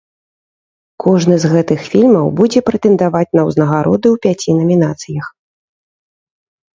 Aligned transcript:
Кожны 1.03 1.35
з 1.41 1.45
гэтых 1.53 1.79
фільмаў 1.91 2.25
будзе 2.39 2.59
прэтэндаваць 2.69 3.35
на 3.41 3.43
ўзнагароды 3.49 4.07
ў 4.17 4.39
пяці 4.39 4.57
намінацыях. 4.63 5.25